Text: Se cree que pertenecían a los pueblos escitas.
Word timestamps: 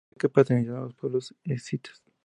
Se 0.07 0.15
cree 0.15 0.17
que 0.19 0.29
pertenecían 0.33 0.77
a 0.77 0.79
los 0.79 0.95
pueblos 0.95 1.35
escitas. 1.43 2.01